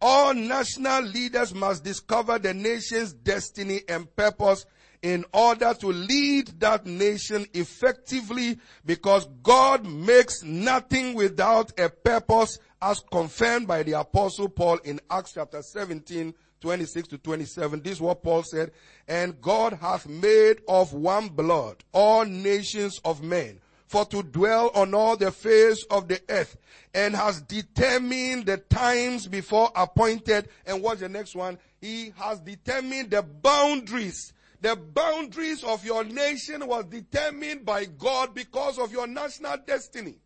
all 0.00 0.34
national 0.34 1.02
leaders 1.02 1.54
must 1.54 1.82
discover 1.82 2.38
the 2.38 2.52
nation's 2.52 3.12
destiny 3.12 3.80
and 3.88 4.14
purpose 4.14 4.66
in 5.02 5.24
order 5.32 5.72
to 5.74 5.88
lead 5.88 6.48
that 6.60 6.86
nation 6.86 7.46
effectively 7.54 8.58
because 8.84 9.28
God 9.42 9.86
makes 9.86 10.42
nothing 10.42 11.14
without 11.14 11.78
a 11.78 11.88
purpose 11.88 12.58
as 12.82 13.00
confirmed 13.10 13.66
by 13.66 13.82
the 13.82 13.92
apostle 13.92 14.48
Paul 14.48 14.78
in 14.84 15.00
Acts 15.10 15.32
chapter 15.34 15.62
17 15.62 16.34
26 16.60 17.08
to 17.08 17.18
27. 17.18 17.82
This 17.82 17.92
is 17.92 18.00
what 18.00 18.22
Paul 18.22 18.42
said. 18.42 18.72
And 19.06 19.40
God 19.40 19.74
hath 19.74 20.08
made 20.08 20.62
of 20.66 20.92
one 20.92 21.28
blood 21.28 21.84
all 21.92 22.24
nations 22.24 22.98
of 23.04 23.22
men 23.22 23.60
for 23.86 24.04
to 24.06 24.22
dwell 24.22 24.70
on 24.74 24.94
all 24.94 25.16
the 25.16 25.30
face 25.30 25.84
of 25.90 26.08
the 26.08 26.20
earth 26.28 26.56
and 26.94 27.14
has 27.14 27.40
determined 27.42 28.46
the 28.46 28.56
times 28.56 29.26
before 29.26 29.70
appointed. 29.76 30.48
And 30.66 30.82
what's 30.82 31.00
the 31.00 31.08
next 31.08 31.34
one? 31.34 31.58
He 31.80 32.12
has 32.16 32.40
determined 32.40 33.10
the 33.10 33.22
boundaries. 33.22 34.32
The 34.60 34.74
boundaries 34.74 35.62
of 35.62 35.84
your 35.84 36.04
nation 36.04 36.66
was 36.66 36.86
determined 36.86 37.64
by 37.64 37.84
God 37.84 38.34
because 38.34 38.78
of 38.78 38.90
your 38.90 39.06
national 39.06 39.58
destiny. 39.66 40.16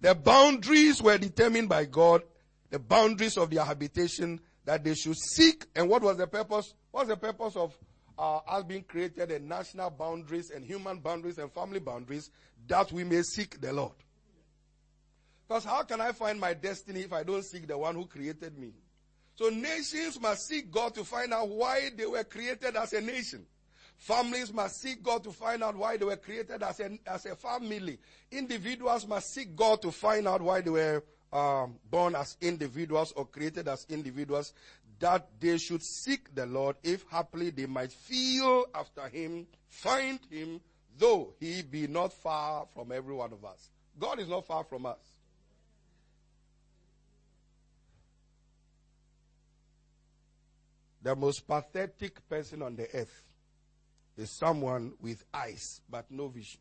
The 0.00 0.14
boundaries 0.14 1.02
were 1.02 1.18
determined 1.18 1.68
by 1.68 1.86
God 1.86 2.22
the 2.70 2.78
boundaries 2.78 3.36
of 3.36 3.50
their 3.50 3.64
habitation 3.64 4.40
that 4.64 4.84
they 4.84 4.94
should 4.94 5.16
seek. 5.16 5.64
And 5.74 5.88
what 5.88 6.02
was 6.02 6.18
the 6.18 6.26
purpose? 6.26 6.74
What's 6.90 7.08
the 7.08 7.16
purpose 7.16 7.56
of 7.56 7.76
uh, 8.18 8.38
us 8.38 8.64
being 8.64 8.82
created 8.82 9.30
and 9.30 9.48
national 9.48 9.90
boundaries 9.90 10.50
and 10.50 10.64
human 10.64 10.98
boundaries 10.98 11.38
and 11.38 11.52
family 11.52 11.80
boundaries 11.80 12.30
that 12.66 12.90
we 12.92 13.04
may 13.04 13.22
seek 13.22 13.60
the 13.60 13.72
Lord? 13.72 13.94
Because 15.46 15.64
how 15.64 15.82
can 15.82 16.00
I 16.00 16.12
find 16.12 16.38
my 16.38 16.52
destiny 16.52 17.00
if 17.00 17.12
I 17.12 17.22
don't 17.22 17.44
seek 17.44 17.66
the 17.66 17.78
one 17.78 17.94
who 17.94 18.06
created 18.06 18.58
me? 18.58 18.72
So 19.36 19.48
nations 19.48 20.20
must 20.20 20.46
seek 20.46 20.70
God 20.70 20.94
to 20.96 21.04
find 21.04 21.32
out 21.32 21.48
why 21.48 21.90
they 21.96 22.06
were 22.06 22.24
created 22.24 22.76
as 22.76 22.92
a 22.92 23.00
nation. 23.00 23.46
Families 23.96 24.52
must 24.52 24.80
seek 24.80 25.02
God 25.02 25.24
to 25.24 25.32
find 25.32 25.62
out 25.62 25.76
why 25.76 25.96
they 25.96 26.04
were 26.04 26.16
created 26.16 26.62
as 26.62 26.80
a, 26.80 26.98
as 27.06 27.24
a 27.26 27.34
family. 27.34 27.98
Individuals 28.30 29.06
must 29.06 29.32
seek 29.32 29.56
God 29.56 29.80
to 29.82 29.90
find 29.90 30.28
out 30.28 30.42
why 30.42 30.60
they 30.60 30.70
were 30.70 31.02
um, 31.32 31.76
born 31.90 32.14
as 32.14 32.36
individuals 32.40 33.12
or 33.12 33.26
created 33.26 33.68
as 33.68 33.86
individuals, 33.88 34.54
that 35.00 35.28
they 35.38 35.58
should 35.58 35.82
seek 35.82 36.34
the 36.34 36.46
Lord, 36.46 36.76
if 36.82 37.04
happily 37.10 37.50
they 37.50 37.66
might 37.66 37.92
feel 37.92 38.66
after 38.74 39.08
him, 39.08 39.46
find 39.68 40.18
him, 40.30 40.60
though 40.98 41.34
he 41.38 41.62
be 41.62 41.86
not 41.86 42.12
far 42.12 42.66
from 42.74 42.92
every 42.92 43.14
one 43.14 43.32
of 43.32 43.44
us. 43.44 43.70
God 43.98 44.18
is 44.18 44.28
not 44.28 44.46
far 44.46 44.64
from 44.64 44.86
us. 44.86 44.98
The 51.02 51.14
most 51.14 51.46
pathetic 51.46 52.28
person 52.28 52.62
on 52.62 52.76
the 52.76 52.88
earth 52.94 53.22
is 54.16 54.30
someone 54.30 54.92
with 55.00 55.24
eyes 55.32 55.80
but 55.88 56.10
no 56.10 56.28
vision. 56.28 56.60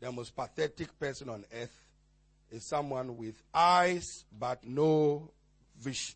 The 0.00 0.12
most 0.12 0.36
pathetic 0.36 0.98
person 0.98 1.28
on 1.28 1.44
earth 1.52 1.84
is 2.50 2.64
someone 2.64 3.16
with 3.16 3.42
eyes 3.52 4.24
but 4.38 4.64
no 4.64 5.32
vision. 5.78 6.14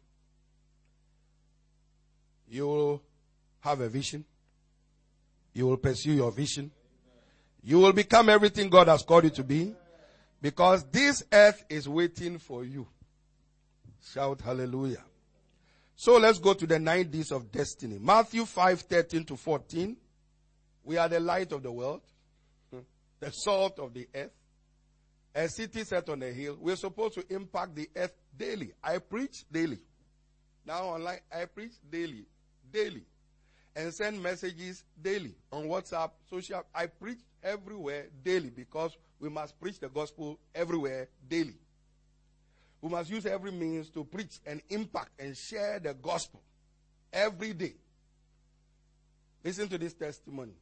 You 2.51 2.67
will 2.67 3.03
have 3.61 3.81
a 3.81 3.89
vision. 3.89 4.25
You 5.55 5.69
will 5.69 5.77
pursue 5.77 6.13
your 6.13 6.33
vision. 6.33 6.71
You 7.63 7.79
will 7.79 7.93
become 7.93 8.29
everything 8.29 8.69
God 8.69 8.89
has 8.89 9.03
called 9.03 9.25
you 9.25 9.31
to 9.31 9.45
be 9.45 9.75
because 10.43 10.85
this 10.91 11.23
earth 11.33 11.65
is 11.69 11.89
waiting 11.89 12.39
for 12.39 12.65
you. 12.65 12.87
Shout 14.13 14.41
hallelujah. 14.41 15.05
So 15.95 16.17
let's 16.17 16.39
go 16.39 16.55
to 16.55 16.67
the 16.67 16.79
nine 16.79 17.11
D's 17.11 17.31
of 17.31 17.53
destiny. 17.53 17.99
Matthew 18.01 18.47
5, 18.47 18.81
13 18.81 19.25
to 19.27 19.37
14. 19.37 19.97
We 20.83 20.97
are 20.97 21.09
the 21.09 21.21
light 21.21 21.53
of 21.53 21.63
the 21.63 21.71
world, 21.71 22.01
the 23.21 23.31
salt 23.31 23.79
of 23.79 23.93
the 23.93 24.09
earth. 24.15 24.33
A 25.35 25.49
city 25.49 25.85
set 25.85 26.09
on 26.09 26.23
a 26.23 26.33
hill. 26.33 26.57
We're 26.59 26.77
supposed 26.77 27.15
to 27.15 27.25
impact 27.33 27.77
the 27.77 27.89
earth 27.95 28.15
daily. 28.37 28.73
I 28.83 28.99
preach 28.99 29.45
daily. 29.53 29.79
Now 30.67 30.85
online, 30.85 31.21
I 31.31 31.45
preach 31.45 31.73
daily. 31.91 32.25
Daily. 32.73 33.05
And 33.75 33.95
send 33.95 34.21
messages 34.23 34.85
daily 35.01 35.35
on 35.53 35.65
WhatsApp, 35.65 36.11
social. 36.29 36.63
I 36.75 36.87
preach 36.87 37.19
everywhere 37.43 38.07
daily 38.25 38.51
because 38.51 38.97
we 39.21 39.29
must 39.29 39.59
preach 39.61 39.79
the 39.79 39.89
gospel 39.89 40.39
everywhere 40.55 41.09
daily. 41.29 41.55
We 42.81 42.89
must 42.89 43.11
use 43.11 43.27
every 43.27 43.53
means 43.53 43.91
to 43.91 44.05
preach 44.05 44.41
and 44.47 44.61
impact 44.71 45.11
and 45.21 45.37
share 45.37 45.79
the 45.79 45.95
gospel 45.95 46.41
every 47.13 47.53
day. 47.53 47.75
Listen 49.45 49.69
to 49.69 49.79
this 49.79 49.95
testimony. 49.95 50.53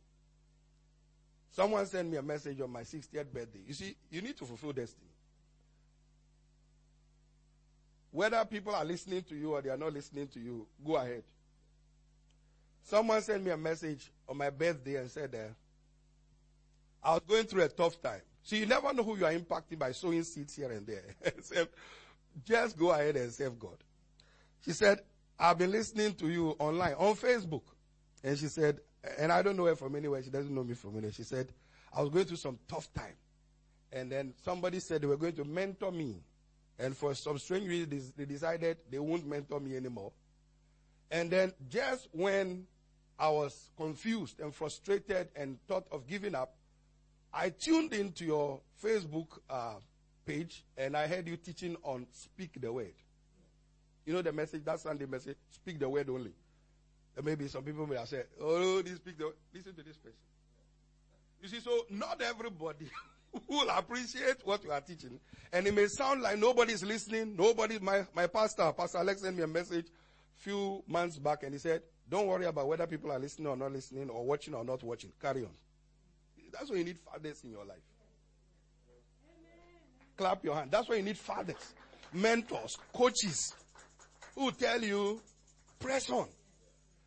Someone 1.51 1.87
sent 1.87 2.11
me 2.11 2.17
a 2.17 2.23
message 2.23 2.61
on 2.61 2.71
my 2.71 2.83
60th 2.83 3.33
birthday. 3.33 3.61
You 3.67 3.75
see, 3.75 3.97
you 4.11 4.21
need 4.21 4.37
to 4.37 4.45
fulfill 4.45 4.73
destiny. 4.73 5.09
Whether 8.11 8.45
people 8.45 8.75
are 8.75 8.85
listening 8.85 9.23
to 9.25 9.35
you 9.35 9.53
or 9.53 9.63
they 9.63 9.71
are 9.71 9.77
not 9.77 9.93
listening 9.93 10.29
to 10.29 10.41
you, 10.41 10.67
go 10.85 10.97
ahead. 10.97 11.23
Someone 12.89 13.21
sent 13.21 13.45
me 13.45 13.51
a 13.51 13.57
message 13.59 14.11
on 14.27 14.39
my 14.39 14.49
birthday 14.49 14.97
and 14.97 15.11
said, 15.11 15.35
uh, 15.35 15.53
I 17.07 17.13
was 17.13 17.23
going 17.29 17.45
through 17.45 17.65
a 17.65 17.69
tough 17.69 18.01
time. 18.01 18.23
So 18.43 18.57
you 18.57 18.65
never 18.65 18.95
know 18.95 19.03
who 19.03 19.19
you 19.19 19.27
are 19.27 19.33
impacting 19.35 19.79
by 19.79 19.93
sowing 19.93 20.23
seeds 20.23 20.57
here 20.57 20.73
and 20.73 20.87
there. 20.87 21.05
Just 22.47 22.79
go 22.79 22.93
ahead 22.93 23.17
and 23.17 23.31
serve 23.31 23.59
God. 23.59 23.77
She 24.65 24.73
said, 24.73 25.01
I've 25.39 25.59
been 25.59 25.71
listening 25.71 26.15
to 26.15 26.31
you 26.31 26.57
online 26.59 26.95
on 26.95 27.15
Facebook. 27.15 27.61
And 28.25 28.39
she 28.39 28.47
said, 28.47 28.81
and 29.19 29.31
I 29.33 29.43
don't 29.43 29.59
know 29.59 29.67
her 29.67 29.77
from 29.77 29.95
anywhere. 29.95 30.23
She 30.23 30.31
doesn't 30.31 30.55
know 30.55 30.65
me 30.65 30.73
from 30.73 30.93
anywhere. 30.93 31.13
She 31.13 31.25
said, 31.25 31.53
I 31.93 32.01
was 32.01 32.09
going 32.09 32.25
through 32.25 32.39
some 32.39 32.59
tough 32.69 32.91
time. 32.95 33.17
And 33.93 34.11
then 34.11 34.33
somebody 34.43 34.81
said 34.81 35.03
they 35.03 35.07
were 35.07 35.19
going 35.19 35.35
to 35.35 35.45
mentor 35.45 35.93
me. 35.93 36.23
And 36.79 36.97
for 36.97 37.15
some 37.15 37.39
strange 37.39 37.69
reason, 37.69 38.15
they 38.17 38.25
decided 38.25 38.79
they 38.91 38.99
won't 38.99 39.27
mentor 39.27 39.61
me 39.61 39.77
anymore. 39.77 40.11
And 41.11 41.31
then 41.31 41.53
just 41.69 42.09
when 42.13 42.67
I 43.19 43.29
was 43.31 43.71
confused 43.77 44.41
and 44.41 44.55
frustrated 44.55 45.29
and 45.35 45.59
thought 45.67 45.87
of 45.91 46.07
giving 46.07 46.35
up, 46.35 46.55
I 47.33 47.51
tuned 47.51 47.93
into 47.93 48.25
your 48.25 48.61
Facebook 48.83 49.27
uh, 49.51 49.75
page 50.25 50.65
and 50.77 50.97
I 50.97 51.07
heard 51.09 51.27
you 51.27 51.37
teaching 51.37 51.77
on 51.83 52.07
speak 52.13 52.61
the 52.61 52.73
word. 52.73 52.95
You 54.07 54.15
know 54.15 54.23
the 54.23 54.33
message, 54.33 54.65
that 54.65 54.81
Sunday 54.81 55.07
message, 55.07 55.37
speak 55.51 55.79
the 55.79 55.89
word 55.89 56.09
only. 56.09 56.33
And 57.17 57.27
maybe 57.27 57.49
some 57.49 57.65
people 57.65 57.87
may 57.87 57.97
have 57.97 58.09
said, 58.09 58.27
oh, 58.41 58.81
this 58.83 58.97
speak 58.97 59.19
the 59.19 59.27
word. 59.27 59.35
listen 59.53 59.75
to 59.75 59.83
this 59.83 59.97
person. 59.97 60.19
You 61.43 61.49
see, 61.49 61.61
so 61.61 61.87
not 61.91 62.23
everybody 62.23 62.89
will 63.49 63.69
appreciate 63.71 64.37
what 64.45 64.63
you 64.65 64.71
are 64.71 64.81
teaching. 64.81 65.19
And 65.53 65.67
it 65.67 65.75
may 65.75 65.87
sound 65.87 66.23
like 66.23 66.39
nobody's 66.39 66.83
listening. 66.85 67.37
Nobody, 67.37 67.79
my, 67.81 68.07
my 68.15 68.27
pastor, 68.29 68.73
Pastor 68.73 68.99
Alex 68.99 69.23
sent 69.23 69.37
me 69.37 69.43
a 69.43 69.47
message 69.47 69.87
a 69.87 70.41
few 70.41 70.83
months 70.87 71.19
back 71.19 71.43
and 71.43 71.53
he 71.53 71.59
said, 71.59 71.83
don't 72.11 72.27
worry 72.27 72.47
about 72.47 72.69
whether 72.69 72.87
people 72.87 73.13
are 73.13 73.19
listening 73.19 73.49
or 73.49 73.57
not 73.57 73.73
listening 73.73 74.09
or 74.09 74.25
watching 74.25 74.55
or 74.55 74.65
not 74.65 74.83
watching. 74.83 75.13
Carry 75.21 75.45
on. 75.45 75.51
That's 76.53 76.71
why 76.71 76.77
you 76.77 76.85
need 76.85 76.99
fathers 76.99 77.43
in 77.45 77.51
your 77.51 77.65
life. 77.65 77.79
Clap 80.17 80.43
your 80.45 80.55
hand. 80.55 80.71
That's 80.71 80.89
why 80.89 80.97
you 80.97 81.03
need 81.03 81.19
fathers, 81.19 81.75
mentors, 82.13 82.77
coaches 82.93 83.55
who 84.35 84.51
tell 84.53 84.83
you, 84.83 85.21
press 85.79 86.11
on. 86.11 86.29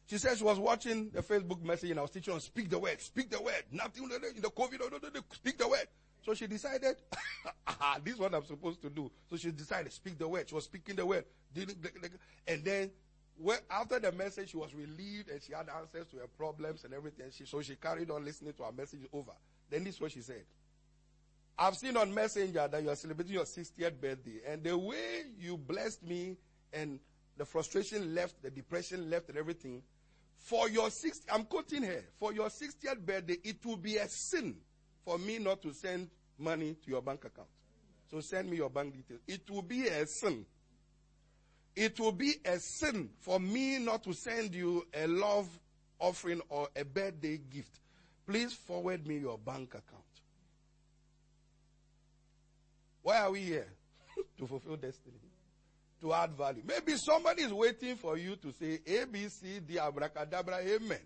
She 0.07 0.17
said 0.17 0.37
she 0.37 0.43
was 0.43 0.59
watching 0.59 1.09
the 1.09 1.21
Facebook 1.21 1.63
message 1.63 1.89
and 1.89 1.99
I 1.99 2.01
was 2.01 2.11
teaching 2.11 2.33
her, 2.33 2.39
speak 2.39 2.69
the 2.69 2.77
word, 2.77 3.01
speak 3.01 3.29
the 3.29 3.41
word. 3.41 3.63
Nothing 3.71 4.03
in 4.03 4.41
the 4.41 4.49
COVID, 4.49 5.23
speak 5.33 5.57
the 5.57 5.67
word. 5.67 5.87
So 6.23 6.33
she 6.33 6.47
decided, 6.47 6.95
this 8.03 8.13
is 8.15 8.19
what 8.19 8.35
I'm 8.35 8.45
supposed 8.45 8.81
to 8.83 8.89
do. 8.89 9.09
So 9.29 9.37
she 9.37 9.51
decided, 9.51 9.91
speak 9.91 10.19
the 10.19 10.27
word. 10.27 10.47
She 10.49 10.55
was 10.55 10.65
speaking 10.65 10.95
the 10.95 11.05
word. 11.05 11.25
And 12.47 12.63
then 12.63 12.91
after 13.69 13.99
the 13.99 14.11
message, 14.11 14.51
she 14.51 14.57
was 14.57 14.73
relieved 14.73 15.29
and 15.29 15.41
she 15.41 15.53
had 15.53 15.67
answers 15.69 16.07
to 16.07 16.17
her 16.17 16.27
problems 16.27 16.83
and 16.83 16.93
everything. 16.93 17.27
She, 17.31 17.45
so 17.45 17.61
she 17.61 17.75
carried 17.75 18.11
on 18.11 18.23
listening 18.23 18.53
to 18.53 18.63
her 18.63 18.71
message 18.71 19.01
over. 19.13 19.31
Then 19.69 19.83
this 19.83 19.95
is 19.95 20.01
what 20.01 20.11
she 20.11 20.21
said. 20.21 20.43
I've 21.57 21.75
seen 21.75 21.97
on 21.97 22.13
Messenger 22.13 22.67
that 22.67 22.81
you 22.81 22.89
are 22.89 22.95
celebrating 22.95 23.33
your 23.33 23.45
60th 23.45 23.99
birthday. 23.99 24.41
And 24.47 24.63
the 24.63 24.77
way 24.77 25.23
you 25.39 25.57
blessed 25.57 26.03
me 26.03 26.37
and 26.73 26.99
the 27.37 27.45
frustration 27.45 28.15
left, 28.15 28.41
the 28.41 28.49
depression 28.49 29.09
left 29.09 29.29
and 29.29 29.37
everything, 29.37 29.81
for 30.37 30.69
your 30.69 30.89
60, 30.89 31.29
I'm 31.31 31.45
quoting 31.45 31.83
here, 31.83 32.03
for 32.19 32.33
your 32.33 32.47
60th 32.47 33.05
birthday, 33.05 33.37
it 33.43 33.63
will 33.65 33.77
be 33.77 33.97
a 33.97 34.07
sin 34.07 34.55
for 35.05 35.17
me 35.19 35.37
not 35.37 35.61
to 35.61 35.73
send 35.73 36.09
money 36.37 36.75
to 36.83 36.89
your 36.89 37.01
bank 37.01 37.25
account. 37.25 37.47
So 38.09 38.19
send 38.21 38.49
me 38.49 38.57
your 38.57 38.69
bank 38.69 38.93
details. 38.93 39.21
It 39.27 39.49
will 39.49 39.61
be 39.61 39.87
a 39.87 40.05
sin. 40.05 40.45
It 41.75 41.99
will 41.99 42.11
be 42.11 42.35
a 42.45 42.59
sin 42.59 43.09
for 43.19 43.39
me 43.39 43.79
not 43.79 44.03
to 44.03 44.13
send 44.13 44.53
you 44.53 44.85
a 44.93 45.07
love 45.07 45.47
offering 45.99 46.41
or 46.49 46.67
a 46.75 46.83
birthday 46.83 47.37
gift. 47.37 47.79
Please 48.27 48.53
forward 48.53 49.07
me 49.07 49.19
your 49.19 49.37
bank 49.37 49.69
account. 49.69 50.03
Why 53.03 53.17
are 53.19 53.31
we 53.31 53.41
here? 53.41 53.67
to 54.37 54.47
fulfill 54.47 54.75
destiny. 54.75 55.15
To 56.01 56.13
add 56.13 56.31
value. 56.33 56.63
Maybe 56.65 56.97
somebody 56.97 57.43
is 57.43 57.53
waiting 57.53 57.95
for 57.95 58.17
you 58.17 58.35
to 58.37 58.51
say 58.51 58.79
A, 58.85 59.05
B, 59.05 59.27
C, 59.29 59.59
D, 59.59 59.77
abracadabra, 59.77 60.57
amen. 60.57 60.99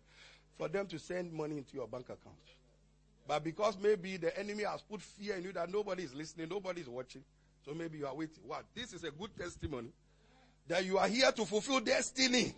For 0.57 0.67
them 0.67 0.87
to 0.87 0.97
send 0.99 1.33
money 1.33 1.57
into 1.57 1.75
your 1.75 1.87
bank 1.87 2.05
account. 2.05 2.35
But 3.27 3.43
because 3.43 3.77
maybe 3.81 4.17
the 4.17 4.37
enemy 4.39 4.63
has 4.63 4.81
put 4.81 5.01
fear 5.01 5.35
in 5.35 5.43
you 5.43 5.53
that 5.53 5.69
nobody 5.71 6.03
is 6.03 6.13
listening, 6.13 6.47
nobody 6.49 6.81
is 6.81 6.87
watching. 6.87 7.23
So 7.65 7.73
maybe 7.73 7.97
you 7.97 8.07
are 8.07 8.15
waiting. 8.15 8.43
What? 8.45 8.65
This 8.73 8.93
is 8.93 9.03
a 9.03 9.11
good 9.11 9.35
testimony 9.37 9.89
that 10.67 10.85
you 10.85 10.97
are 10.97 11.07
here 11.07 11.31
to 11.31 11.45
fulfill 11.45 11.79
destiny. 11.79 12.55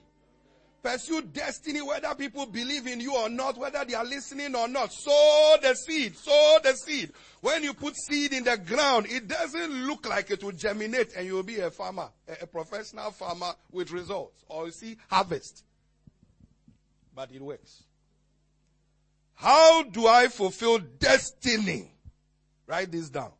Pursue 0.83 1.23
destiny 1.23 1.81
whether 1.81 2.13
people 2.15 2.45
believe 2.45 2.87
in 2.87 3.01
you 3.01 3.15
or 3.15 3.29
not, 3.29 3.57
whether 3.57 3.83
they 3.83 3.95
are 3.95 4.05
listening 4.05 4.55
or 4.55 4.67
not. 4.67 4.93
Sow 4.93 5.57
the 5.61 5.73
seed. 5.73 6.15
Sow 6.15 6.59
the 6.63 6.73
seed. 6.73 7.11
When 7.41 7.63
you 7.63 7.73
put 7.73 7.95
seed 7.97 8.31
in 8.31 8.43
the 8.43 8.57
ground, 8.57 9.07
it 9.09 9.27
doesn't 9.27 9.85
look 9.85 10.07
like 10.07 10.31
it 10.31 10.43
will 10.43 10.51
germinate 10.51 11.13
and 11.17 11.25
you'll 11.25 11.43
be 11.43 11.59
a 11.59 11.71
farmer, 11.71 12.09
a, 12.41 12.45
professional 12.47 13.11
farmer 13.11 13.53
with 13.71 13.91
results. 13.91 14.45
Or 14.47 14.67
you 14.67 14.71
see 14.71 14.97
harvest. 15.09 15.63
But 17.13 17.31
it 17.31 17.41
works. 17.41 17.83
How 19.33 19.83
do 19.83 20.07
I 20.07 20.27
fulfill 20.27 20.79
destiny? 20.79 21.91
Write 22.65 22.91
this 22.91 23.09
down. 23.09 23.31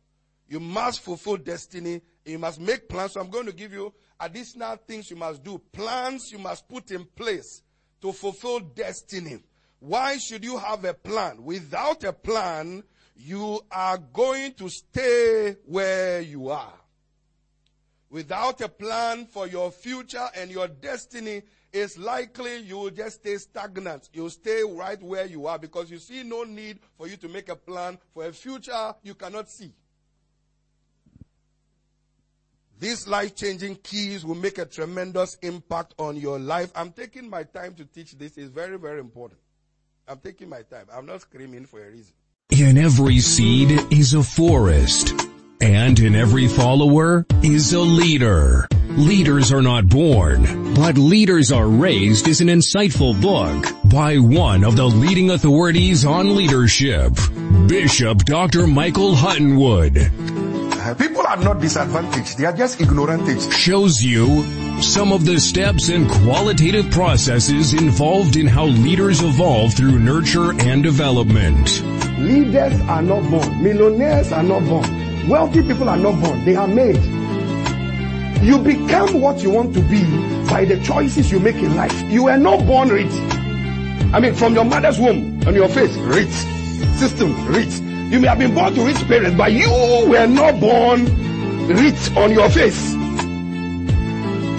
You 0.48 0.60
must 0.60 1.00
fulfill 1.00 1.36
destiny. 1.36 2.02
You 2.24 2.38
must 2.38 2.60
make 2.60 2.88
plans. 2.88 3.12
So 3.12 3.20
I'm 3.20 3.30
going 3.30 3.46
to 3.46 3.52
give 3.52 3.72
you 3.72 3.92
additional 4.20 4.76
things 4.76 5.10
you 5.10 5.16
must 5.16 5.42
do. 5.42 5.58
Plans 5.72 6.32
you 6.32 6.38
must 6.38 6.68
put 6.68 6.90
in 6.90 7.04
place 7.04 7.62
to 8.00 8.12
fulfill 8.12 8.60
destiny. 8.60 9.38
Why 9.80 10.18
should 10.18 10.44
you 10.44 10.58
have 10.58 10.84
a 10.84 10.94
plan? 10.94 11.42
Without 11.44 12.04
a 12.04 12.12
plan, 12.12 12.82
you 13.16 13.60
are 13.70 13.98
going 13.98 14.54
to 14.54 14.68
stay 14.68 15.56
where 15.66 16.20
you 16.20 16.50
are. 16.50 16.72
Without 18.10 18.60
a 18.60 18.68
plan 18.68 19.26
for 19.26 19.46
your 19.46 19.70
future 19.70 20.26
and 20.34 20.50
your 20.50 20.66
destiny, 20.66 21.42
it's 21.72 21.98
likely 21.98 22.58
you 22.60 22.78
will 22.78 22.90
just 22.90 23.16
stay 23.16 23.36
stagnant. 23.36 24.08
You'll 24.14 24.30
stay 24.30 24.62
right 24.64 25.00
where 25.02 25.26
you 25.26 25.46
are 25.46 25.58
because 25.58 25.90
you 25.90 25.98
see 25.98 26.22
no 26.22 26.44
need 26.44 26.78
for 26.96 27.06
you 27.06 27.16
to 27.18 27.28
make 27.28 27.50
a 27.50 27.56
plan 27.56 27.98
for 28.14 28.24
a 28.24 28.32
future 28.32 28.94
you 29.02 29.14
cannot 29.14 29.50
see. 29.50 29.74
These 32.80 33.08
life 33.08 33.34
changing 33.34 33.76
keys 33.76 34.24
will 34.24 34.36
make 34.36 34.58
a 34.58 34.64
tremendous 34.64 35.36
impact 35.42 35.94
on 35.98 36.16
your 36.16 36.38
life. 36.38 36.70
I'm 36.76 36.92
taking 36.92 37.28
my 37.28 37.42
time 37.42 37.74
to 37.74 37.84
teach 37.84 38.12
this. 38.12 38.38
It's 38.38 38.50
very, 38.50 38.78
very 38.78 39.00
important. 39.00 39.40
I'm 40.06 40.18
taking 40.18 40.48
my 40.48 40.62
time. 40.62 40.86
I'm 40.92 41.04
not 41.04 41.22
screaming 41.22 41.66
for 41.66 41.84
a 41.84 41.90
reason. 41.90 42.14
In 42.50 42.78
every 42.78 43.18
seed 43.18 43.92
is 43.92 44.14
a 44.14 44.22
forest, 44.22 45.12
and 45.60 45.98
in 45.98 46.14
every 46.14 46.46
follower 46.46 47.26
is 47.42 47.72
a 47.72 47.80
leader. 47.80 48.68
Leaders 48.90 49.52
are 49.52 49.60
not 49.60 49.88
born, 49.88 50.74
but 50.74 50.96
leaders 50.96 51.50
are 51.50 51.68
raised 51.68 52.28
is 52.28 52.40
an 52.40 52.48
insightful 52.48 53.20
book 53.20 53.66
by 53.90 54.18
one 54.18 54.62
of 54.62 54.76
the 54.76 54.86
leading 54.86 55.30
authorities 55.30 56.04
on 56.04 56.36
leadership, 56.36 57.12
Bishop 57.66 58.18
Dr. 58.18 58.68
Michael 58.68 59.14
Huttonwood. 59.14 60.37
People 60.94 61.26
are 61.26 61.36
not 61.36 61.60
disadvantaged. 61.60 62.38
They 62.38 62.44
are 62.44 62.52
just 62.52 62.80
ignorant. 62.80 63.52
Shows 63.52 64.02
you 64.02 64.42
some 64.80 65.12
of 65.12 65.24
the 65.24 65.38
steps 65.40 65.88
and 65.88 66.08
qualitative 66.08 66.90
processes 66.90 67.74
involved 67.74 68.36
in 68.36 68.46
how 68.46 68.66
leaders 68.66 69.22
evolve 69.22 69.74
through 69.74 69.98
nurture 69.98 70.52
and 70.60 70.82
development. 70.82 71.82
Leaders 72.18 72.80
are 72.88 73.02
not 73.02 73.28
born. 73.30 73.62
Millionaires 73.62 74.32
are 74.32 74.42
not 74.42 74.64
born. 74.64 75.28
Wealthy 75.28 75.62
people 75.62 75.88
are 75.88 75.96
not 75.96 76.20
born. 76.22 76.44
They 76.44 76.56
are 76.56 76.68
made. 76.68 77.02
You 78.42 78.58
become 78.58 79.20
what 79.20 79.42
you 79.42 79.50
want 79.50 79.74
to 79.74 79.80
be 79.80 80.04
by 80.48 80.64
the 80.64 80.80
choices 80.82 81.30
you 81.30 81.40
make 81.40 81.56
in 81.56 81.74
life. 81.74 82.00
You 82.10 82.24
were 82.24 82.38
not 82.38 82.64
born 82.66 82.88
rich. 82.88 83.12
I 84.12 84.20
mean, 84.20 84.34
from 84.34 84.54
your 84.54 84.64
mother's 84.64 84.98
womb, 84.98 85.42
on 85.46 85.54
your 85.54 85.68
face, 85.68 85.94
rich. 85.96 86.30
System, 86.98 87.46
rich. 87.46 87.80
You 88.10 88.20
may 88.20 88.28
have 88.28 88.38
been 88.38 88.54
born 88.54 88.74
to 88.74 88.84
rich 88.84 88.96
parents, 89.06 89.36
but 89.36 89.52
you 89.52 89.70
were 90.08 90.26
not 90.26 90.58
born 90.58 91.04
rich 91.68 92.16
on 92.16 92.32
your 92.32 92.48
face. 92.48 92.94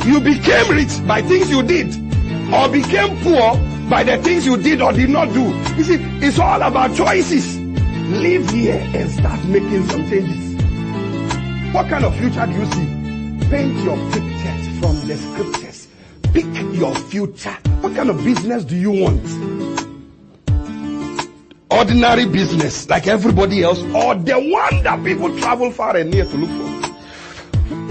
You 0.06 0.20
became 0.22 0.70
rich 0.70 1.08
by 1.08 1.24
things 1.24 1.50
you 1.50 1.64
did, 1.64 1.88
or 2.54 2.70
became 2.70 3.18
poor 3.24 3.58
by 3.90 4.04
the 4.04 4.18
things 4.22 4.46
you 4.46 4.56
did 4.56 4.82
or 4.82 4.94
did 4.94 5.10
not 5.10 5.34
do. 5.34 5.42
You 5.78 5.84
see, 5.84 5.98
it's 6.26 6.38
all 6.38 6.62
about 6.62 6.96
choices. 6.96 7.58
Live 7.58 8.48
here 8.52 8.88
and 8.94 9.10
start 9.10 9.44
making 9.46 9.84
some 9.88 10.08
changes. 10.08 10.64
What 11.74 11.90
kind 11.90 12.06
of 12.06 12.16
future 12.18 12.46
do 12.46 12.54
you 12.54 12.66
see? 12.68 13.50
Paint 13.50 13.84
your 13.84 13.98
pictures 14.12 14.80
from 14.80 15.08
the 15.08 15.18
scriptures. 15.18 15.88
Pick 16.34 16.46
your 16.78 16.94
future. 16.96 17.58
What 17.82 17.96
kind 17.96 18.12
of 18.12 18.24
business 18.24 18.64
do 18.64 18.76
you 18.76 18.92
want? 18.92 19.59
Ordinary 21.72 22.26
business 22.26 22.90
like 22.90 23.08
everybody 23.08 23.64
else 23.64 23.82
or 23.82 24.16
the 24.16 24.36
one 24.36 24.84
that 24.84 25.02
people 25.04 25.36
travel 25.38 25.72
far 25.72 25.96
and 25.98 26.12
near 26.12 26.26
to 26.26 26.38
look 26.38 26.50
for. 26.50 26.80